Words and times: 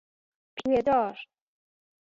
پیه 0.55 0.81
دار 0.87 1.17